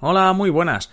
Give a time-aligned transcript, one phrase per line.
[0.00, 0.92] Hola, muy buenas.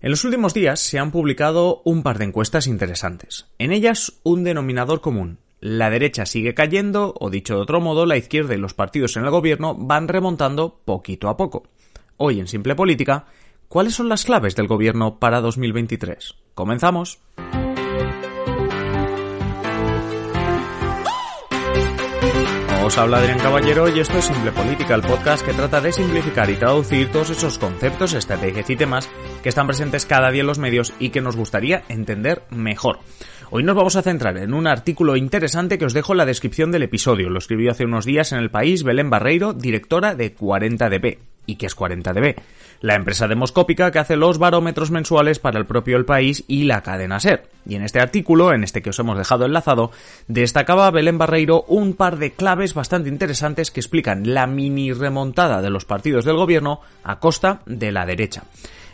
[0.00, 3.46] En los últimos días se han publicado un par de encuestas interesantes.
[3.58, 5.38] En ellas un denominador común.
[5.60, 9.22] La derecha sigue cayendo, o dicho de otro modo, la izquierda y los partidos en
[9.24, 11.68] el gobierno van remontando poquito a poco.
[12.16, 13.26] Hoy en Simple Política,
[13.68, 16.34] ¿cuáles son las claves del gobierno para 2023?
[16.54, 17.20] Comenzamos.
[22.84, 26.50] Os habla Adrián Caballero y esto es Simple Política, el podcast que trata de simplificar
[26.50, 29.08] y traducir todos esos conceptos, estrategias y temas
[29.42, 32.98] que están presentes cada día en los medios y que nos gustaría entender mejor.
[33.50, 36.72] Hoy nos vamos a centrar en un artículo interesante que os dejo en la descripción
[36.72, 37.30] del episodio.
[37.30, 41.33] Lo escribió hace unos días en el país Belén Barreiro, directora de 40dB.
[41.46, 42.36] ¿Y qué es 40dB?
[42.80, 46.82] La empresa demoscópica que hace los barómetros mensuales para el propio El País y la
[46.82, 47.48] cadena SER.
[47.66, 49.90] Y en este artículo, en este que os hemos dejado enlazado,
[50.28, 55.70] destacaba Belén Barreiro un par de claves bastante interesantes que explican la mini remontada de
[55.70, 58.44] los partidos del gobierno a costa de la derecha.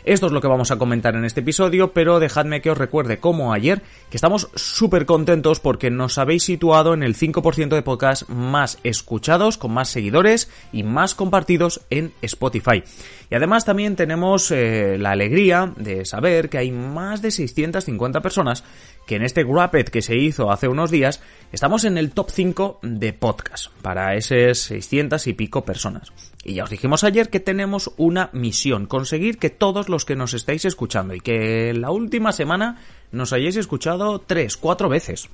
[0.03, 3.19] Esto es lo que vamos a comentar en este episodio, pero dejadme que os recuerde
[3.19, 8.27] como ayer que estamos súper contentos porque nos habéis situado en el 5% de podcasts
[8.29, 12.83] más escuchados, con más seguidores y más compartidos en Spotify.
[13.29, 18.63] Y además también tenemos eh, la alegría de saber que hay más de 650 personas
[19.05, 21.21] que en este Wrapped que se hizo hace unos días
[21.51, 26.11] estamos en el top 5 de podcast para esas 600 y pico personas.
[26.43, 30.33] Y ya os dijimos ayer que tenemos una misión, conseguir que todos los que nos
[30.33, 35.29] estáis escuchando y que la última semana nos hayáis escuchado 3, 4 veces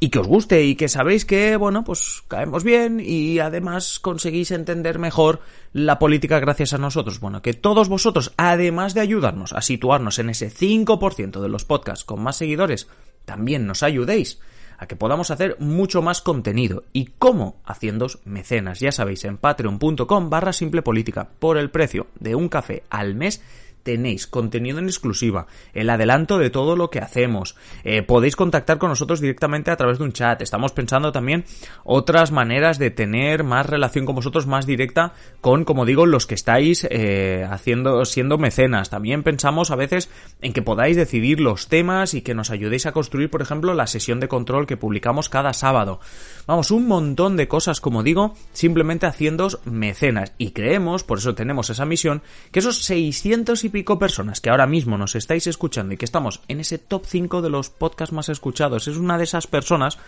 [0.00, 4.50] y que os guste y que sabéis que, bueno, pues caemos bien y además conseguís
[4.50, 5.40] entender mejor
[5.72, 7.20] la política gracias a nosotros.
[7.20, 12.04] Bueno, que todos vosotros, además de ayudarnos a situarnos en ese 5% de los podcasts
[12.04, 12.88] con más seguidores,
[13.24, 14.40] también nos ayudéis
[14.78, 16.84] a que podamos hacer mucho más contenido.
[16.92, 17.60] ¿Y cómo?
[17.64, 18.78] Haciéndos mecenas.
[18.78, 21.28] Ya sabéis, en patreon.com barra simple política.
[21.38, 23.42] Por el precio de un café al mes
[23.88, 28.90] tenéis contenido en exclusiva, el adelanto de todo lo que hacemos, eh, podéis contactar con
[28.90, 31.46] nosotros directamente a través de un chat, estamos pensando también
[31.84, 36.34] otras maneras de tener más relación con vosotros más directa con, como digo, los que
[36.34, 40.10] estáis eh, haciendo, siendo mecenas, también pensamos a veces
[40.42, 43.86] en que podáis decidir los temas y que nos ayudéis a construir, por ejemplo, la
[43.86, 45.98] sesión de control que publicamos cada sábado.
[46.46, 50.34] Vamos, un montón de cosas, como digo, simplemente haciendo mecenas.
[50.36, 52.20] Y creemos, por eso tenemos esa misión,
[52.52, 56.60] que esos 600 y personas que ahora mismo nos estáis escuchando y que estamos en
[56.60, 59.98] ese top 5 de los podcasts más escuchados, es una de esas personas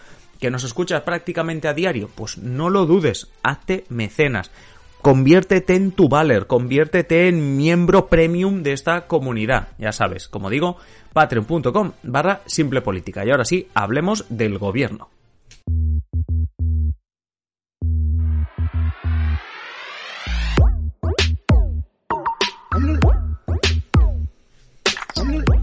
[0.40, 4.50] que nos escuchas prácticamente a diario, pues no lo dudes, hazte mecenas.
[5.02, 9.68] Conviértete en tu Valer, conviértete en miembro premium de esta comunidad.
[9.78, 10.76] Ya sabes, como digo,
[11.12, 13.24] patreon.com barra simple política.
[13.24, 15.08] Y ahora sí, hablemos del gobierno.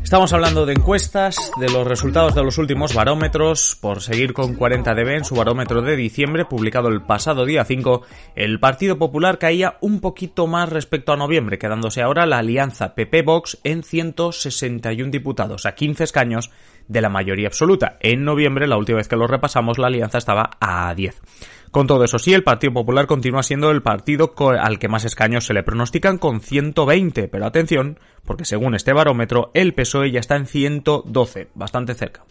[0.07, 3.78] Estamos hablando de encuestas, de los resultados de los últimos barómetros.
[3.81, 8.03] Por seguir con 40dB en su barómetro de diciembre, publicado el pasado día 5,
[8.34, 13.59] el Partido Popular caía un poquito más respecto a noviembre, quedándose ahora la alianza PP-Vox
[13.66, 16.51] en 161 diputados, a 15 escaños
[16.88, 17.97] de la mayoría absoluta.
[18.00, 21.22] En noviembre, la última vez que lo repasamos, la alianza estaba a 10.
[21.72, 25.45] Con todo eso sí, el Partido Popular continúa siendo el partido al que más escaños
[25.45, 30.35] se le pronostican con 120, pero atención, porque según este barómetro, el PSOE ya está
[30.38, 32.23] en 112, bastante cerca.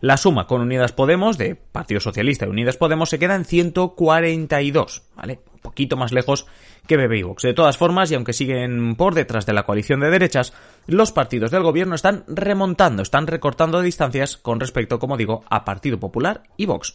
[0.00, 5.02] La suma con Unidas Podemos, de Partido Socialista y Unidas Podemos, se queda en 142,
[5.16, 5.40] ¿vale?
[5.52, 6.46] Un poquito más lejos
[6.86, 7.42] que BB y Vox.
[7.42, 10.54] De todas formas, y aunque siguen por detrás de la coalición de derechas,
[10.86, 15.98] los partidos del gobierno están remontando, están recortando distancias con respecto, como digo, a Partido
[15.98, 16.94] Popular y Vox.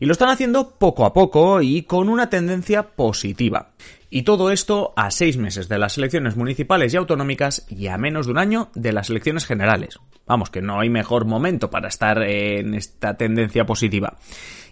[0.00, 3.70] Y lo están haciendo poco a poco y con una tendencia positiva.
[4.10, 8.26] Y todo esto a seis meses de las elecciones municipales y autonómicas y a menos
[8.26, 9.98] de un año de las elecciones generales.
[10.26, 14.16] Vamos, que no hay mejor momento para estar en esta tendencia positiva.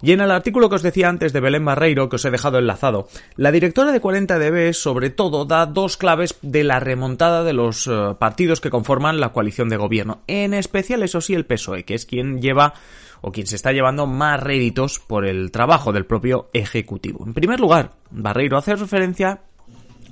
[0.01, 2.59] Y en el artículo que os decía antes de Belén Barreiro, que os he dejado
[2.59, 7.87] enlazado, la directora de 40DB sobre todo da dos claves de la remontada de los
[7.87, 10.23] eh, partidos que conforman la coalición de gobierno.
[10.27, 12.75] En especial, eso sí, el PSOE, que es quien lleva
[13.23, 17.25] o quien se está llevando más réditos por el trabajo del propio Ejecutivo.
[17.27, 19.41] En primer lugar, Barreiro hace referencia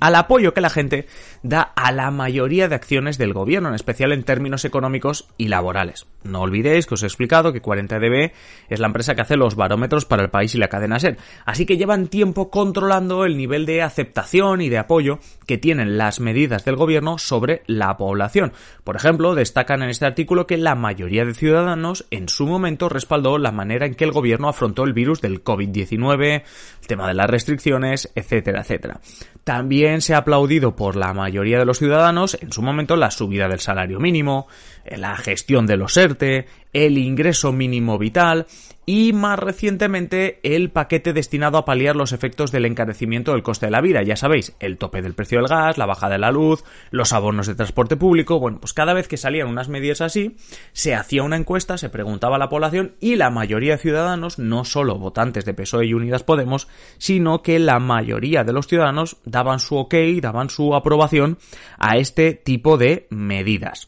[0.01, 1.05] al apoyo que la gente
[1.43, 6.07] da a la mayoría de acciones del gobierno, en especial en términos económicos y laborales.
[6.23, 8.31] No olvidéis que os he explicado que 40dB
[8.69, 11.65] es la empresa que hace los barómetros para el país y la cadena SER, así
[11.65, 16.65] que llevan tiempo controlando el nivel de aceptación y de apoyo que tienen las medidas
[16.65, 18.53] del gobierno sobre la población.
[18.83, 23.37] Por ejemplo, destacan en este artículo que la mayoría de ciudadanos en su momento respaldó
[23.37, 26.43] la manera en que el gobierno afrontó el virus del COVID-19,
[26.81, 28.99] el tema de las restricciones, etcétera, etcétera.
[29.43, 33.49] También Se ha aplaudido por la mayoría de los ciudadanos en su momento la subida
[33.49, 34.47] del salario mínimo,
[34.85, 38.47] la gestión de los ERTE, el ingreso mínimo vital
[38.85, 43.71] y más recientemente el paquete destinado a paliar los efectos del encarecimiento del coste de
[43.71, 44.01] la vida.
[44.01, 47.47] Ya sabéis, el tope del precio del gas, la bajada de la luz, los abonos
[47.47, 48.39] de transporte público.
[48.39, 50.35] Bueno, pues cada vez que salían unas medidas así,
[50.73, 54.65] se hacía una encuesta, se preguntaba a la población y la mayoría de ciudadanos, no
[54.65, 59.59] solo votantes de PSOE y Unidas Podemos, sino que la mayoría de los ciudadanos daban
[59.59, 61.37] su ok, daban su aprobación
[61.77, 63.87] a este tipo de medidas.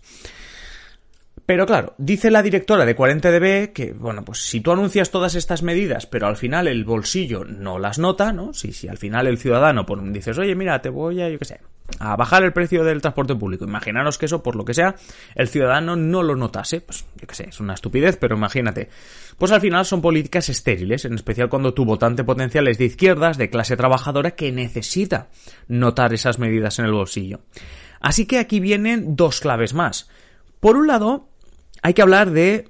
[1.45, 5.61] Pero claro, dice la directora de 40dB que, bueno, pues si tú anuncias todas estas
[5.61, 8.53] medidas, pero al final el bolsillo no las nota, ¿no?
[8.53, 11.45] Si, si al final el ciudadano pues, dices, oye, mira, te voy a, yo qué
[11.45, 11.59] sé,
[11.99, 13.65] a bajar el precio del transporte público.
[13.65, 14.95] Imaginaros que eso, por lo que sea,
[15.35, 16.79] el ciudadano no lo notase.
[16.79, 18.89] Pues, yo qué sé, es una estupidez, pero imagínate.
[19.37, 23.37] Pues al final son políticas estériles, en especial cuando tu votante potencial es de izquierdas,
[23.37, 25.27] de clase trabajadora, que necesita
[25.67, 27.41] notar esas medidas en el bolsillo.
[27.99, 30.09] Así que aquí vienen dos claves más.
[30.59, 31.29] Por un lado,
[31.83, 32.65] hay que hablar de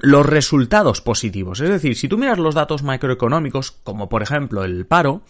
[0.00, 1.60] los resultados positivos.
[1.60, 5.22] Es decir, si tú miras los datos macroeconómicos, como por ejemplo el paro,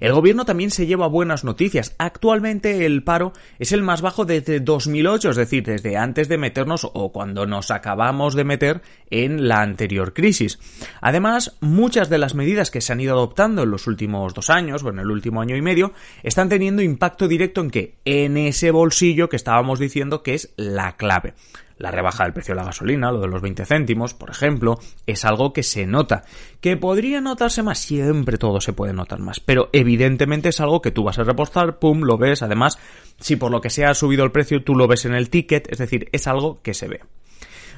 [0.00, 1.94] el gobierno también se lleva buenas noticias.
[1.98, 6.88] Actualmente el paro es el más bajo desde 2008, es decir, desde antes de meternos
[6.90, 10.58] o cuando nos acabamos de meter en la anterior crisis.
[11.02, 14.82] Además, muchas de las medidas que se han ido adoptando en los últimos dos años
[14.82, 15.92] o en el último año y medio
[16.22, 17.98] están teniendo impacto directo en qué?
[18.06, 21.34] En ese bolsillo que estábamos diciendo que es la clave.
[21.80, 25.24] La rebaja del precio de la gasolina, lo de los 20 céntimos, por ejemplo, es
[25.24, 26.24] algo que se nota.
[26.60, 27.78] ¿Que podría notarse más?
[27.78, 29.40] Siempre todo se puede notar más.
[29.40, 32.42] Pero evidentemente es algo que tú vas a reportar, pum, lo ves.
[32.42, 32.78] Además,
[33.18, 35.72] si por lo que sea ha subido el precio, tú lo ves en el ticket.
[35.72, 37.00] Es decir, es algo que se ve.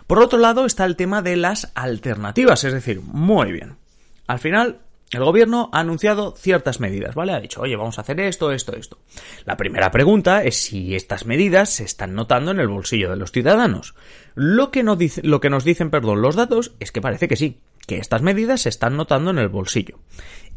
[0.08, 2.64] Por otro lado está el tema de las alternativas.
[2.64, 3.76] Es decir, muy bien.
[4.26, 4.81] Al final,
[5.12, 7.32] el gobierno ha anunciado ciertas medidas, ¿vale?
[7.32, 8.98] Ha dicho, oye, vamos a hacer esto, esto, esto.
[9.44, 13.30] La primera pregunta es si estas medidas se están notando en el bolsillo de los
[13.30, 13.94] ciudadanos.
[14.34, 17.60] Lo que, dice, lo que nos dicen, perdón, los datos es que parece que sí,
[17.86, 19.98] que estas medidas se están notando en el bolsillo.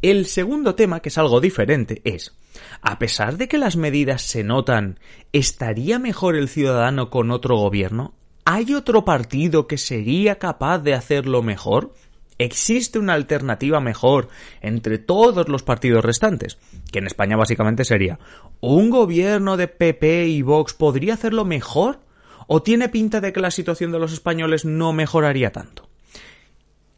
[0.02, 2.36] El segundo tema, que es algo diferente, es,
[2.82, 5.00] a pesar de que las medidas se notan,
[5.34, 8.14] ¿estaría mejor el ciudadano con otro gobierno?
[8.46, 11.94] ¿Hay otro partido que sería capaz de hacerlo mejor?
[12.38, 14.28] ¿Existe una alternativa mejor
[14.62, 16.58] entre todos los partidos restantes?
[16.92, 18.20] Que en España básicamente sería,
[18.60, 22.00] ¿un gobierno de PP y Vox podría hacerlo mejor?
[22.48, 25.88] ¿O tiene pinta de que la situación de los españoles no mejoraría tanto?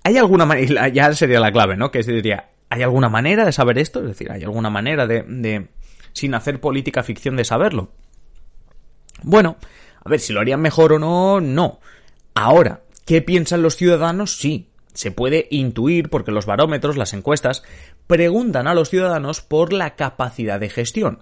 [0.04, 1.92] ¿Hay alguna manera, ya sería la clave, ¿no?
[1.92, 4.02] Que diría, ¿hay alguna manera de saber esto?
[4.02, 5.68] Es decir, ¿hay alguna manera de, de,
[6.14, 7.92] sin hacer política ficción, de saberlo?
[9.22, 9.58] Bueno,
[10.04, 11.80] a ver, si lo harían mejor o no, no.
[12.34, 14.38] Ahora, ¿qué piensan los ciudadanos?
[14.38, 17.62] Sí, se puede intuir porque los barómetros, las encuestas,
[18.08, 21.20] preguntan a los ciudadanos por la capacidad de gestión.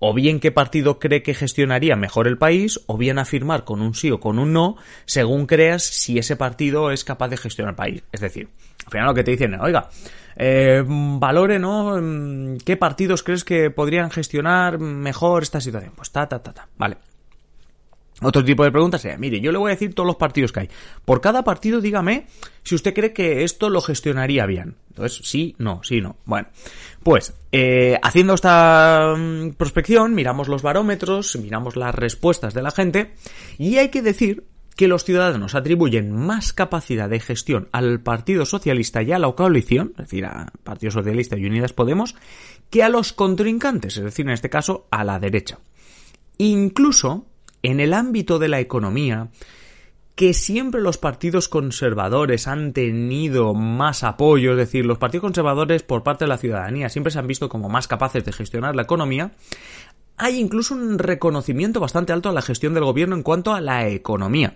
[0.00, 3.94] O bien qué partido cree que gestionaría mejor el país, o bien afirmar con un
[3.94, 4.76] sí o con un no,
[5.06, 8.02] según creas si ese partido es capaz de gestionar el país.
[8.10, 8.48] Es decir,
[8.84, 9.88] al final lo que te dicen, oiga,
[10.34, 11.96] eh, valore, ¿no?
[12.02, 15.92] Mm, ¿Qué partidos crees que podrían gestionar mejor esta situación?
[15.94, 16.68] Pues ta, ta, ta, ta.
[16.76, 16.96] Vale.
[18.22, 20.60] Otro tipo de preguntas sería, mire, yo le voy a decir todos los partidos que
[20.60, 20.70] hay.
[21.04, 22.26] Por cada partido dígame
[22.62, 24.76] si usted cree que esto lo gestionaría bien.
[24.90, 26.16] Entonces, sí, no, sí, no.
[26.24, 26.48] Bueno,
[27.02, 33.14] pues eh, haciendo esta mm, prospección, miramos los barómetros, miramos las respuestas de la gente
[33.58, 34.44] y hay que decir
[34.76, 39.92] que los ciudadanos atribuyen más capacidad de gestión al Partido Socialista y a la coalición,
[39.92, 42.16] es decir, a Partido Socialista y Unidas Podemos,
[42.70, 45.58] que a los contrincantes, es decir, en este caso, a la derecha.
[46.38, 47.26] Incluso
[47.64, 49.28] en el ámbito de la economía,
[50.14, 56.04] que siempre los partidos conservadores han tenido más apoyo, es decir, los partidos conservadores por
[56.04, 59.32] parte de la ciudadanía siempre se han visto como más capaces de gestionar la economía,
[60.16, 63.88] hay incluso un reconocimiento bastante alto a la gestión del gobierno en cuanto a la
[63.88, 64.54] economía.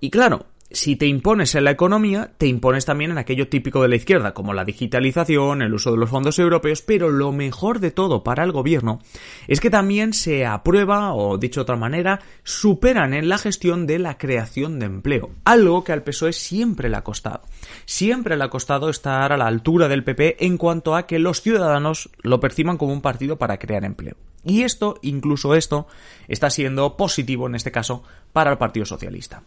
[0.00, 3.88] Y claro, si te impones en la economía, te impones también en aquello típico de
[3.88, 7.90] la izquierda, como la digitalización, el uso de los fondos europeos, pero lo mejor de
[7.90, 9.00] todo para el gobierno
[9.48, 13.98] es que también se aprueba, o dicho de otra manera, superan en la gestión de
[13.98, 17.42] la creación de empleo, algo que al PSOE siempre le ha costado.
[17.84, 21.42] Siempre le ha costado estar a la altura del PP en cuanto a que los
[21.42, 24.14] ciudadanos lo perciban como un partido para crear empleo.
[24.44, 25.86] Y esto, incluso esto,
[26.28, 29.42] está siendo positivo en este caso para el Partido Socialista.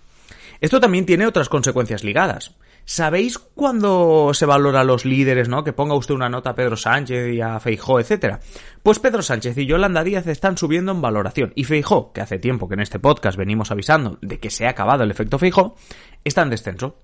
[0.63, 2.55] Esto también tiene otras consecuencias ligadas.
[2.85, 5.65] ¿Sabéis cuándo se valora a los líderes, no?
[5.65, 8.39] Que ponga usted una nota a Pedro Sánchez y a Feijó, etcétera.
[8.83, 11.53] Pues Pedro Sánchez y Yolanda Díaz están subiendo en valoración.
[11.55, 14.71] Y Feijó, que hace tiempo que en este podcast venimos avisando de que se ha
[14.71, 15.77] acabado el efecto Feijó,
[16.25, 16.97] está en descenso.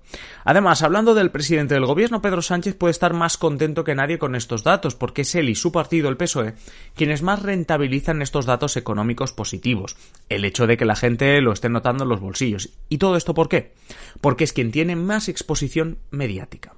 [0.44, 4.34] Además, hablando del presidente del gobierno, Pedro Sánchez puede estar más contento que nadie con
[4.34, 6.52] estos datos, porque es él y su partido, el PSOE,
[6.94, 9.96] quienes más rentabilizan estos datos económicos positivos.
[10.28, 12.68] El hecho de que la gente lo esté notando en los bolsillos.
[12.90, 13.72] ¿Y todo esto por qué?
[14.20, 16.74] Porque es quien tiene más exposición mediática.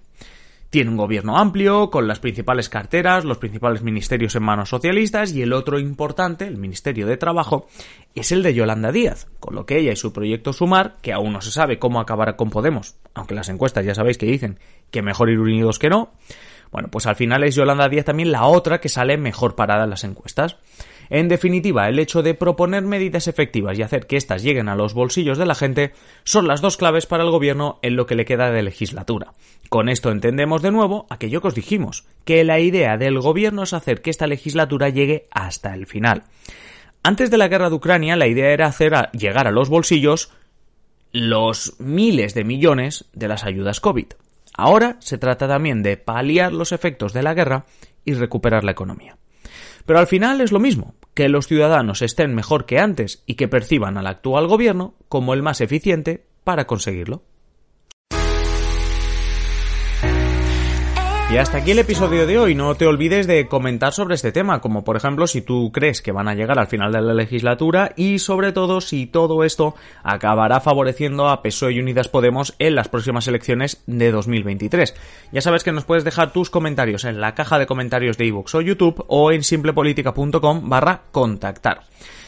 [0.73, 5.43] Tiene un gobierno amplio, con las principales carteras, los principales ministerios en manos socialistas y
[5.43, 7.67] el otro importante, el Ministerio de Trabajo,
[8.15, 11.35] es el de Yolanda Díaz, con lo que ella y su proyecto Sumar, que aún
[11.35, 14.59] no se sabe cómo acabará con Podemos, aunque las encuestas ya sabéis que dicen
[14.91, 16.15] que mejor ir unidos que no,
[16.71, 19.91] bueno, pues al final es Yolanda Díaz también la otra que sale mejor parada en
[19.91, 20.57] las encuestas.
[21.15, 24.95] En definitiva, el hecho de proponer medidas efectivas y hacer que éstas lleguen a los
[24.95, 25.93] bolsillos de la gente
[26.25, 29.35] son las dos claves para el gobierno en lo que le queda de legislatura.
[29.69, 33.75] Con esto entendemos de nuevo aquello que os dijimos, que la idea del gobierno es
[33.75, 36.23] hacer que esta legislatura llegue hasta el final.
[37.03, 40.33] Antes de la guerra de Ucrania, la idea era hacer llegar a los bolsillos
[41.13, 44.07] los miles de millones de las ayudas COVID.
[44.55, 47.67] Ahora se trata también de paliar los efectos de la guerra
[48.03, 49.19] y recuperar la economía.
[49.85, 53.49] Pero al final es lo mismo, que los ciudadanos estén mejor que antes y que
[53.49, 57.23] perciban al actual gobierno como el más eficiente para conseguirlo.
[61.33, 62.55] Y hasta aquí el episodio de hoy.
[62.55, 66.13] No te olvides de comentar sobre este tema, como por ejemplo si tú crees que
[66.13, 70.61] van a llegar al final de la legislatura y sobre todo si todo esto acabará
[70.61, 74.95] favoreciendo a PSOE y Unidas Podemos en las próximas elecciones de 2023.
[75.33, 78.55] Ya sabes que nos puedes dejar tus comentarios en la caja de comentarios de iVoox
[78.55, 81.85] o YouTube o en simplepolitica.com barra contactar.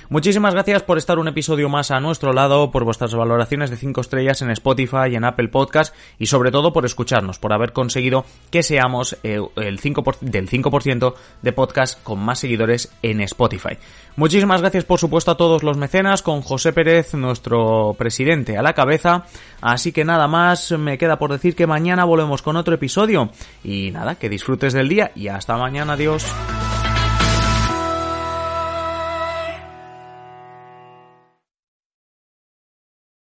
[0.08, 4.00] Muchísimas gracias por estar un episodio más a nuestro lado, por vuestras valoraciones de 5
[4.00, 8.24] estrellas en Spotify y en Apple Podcast y sobre todo por escucharnos, por haber conseguido
[8.50, 13.78] que seamos eh, el 5%, del 5% de podcast con más seguidores en Spotify.
[14.16, 18.72] Muchísimas gracias por supuesto a todos los mecenas, con José Pérez, nuestro presidente, a la
[18.72, 19.24] cabeza.
[19.60, 23.30] Así que nada más, me queda por decir que mañana volvemos con otro episodio.
[23.64, 26.24] Y nada, que disfrutes del día y hasta mañana, adiós.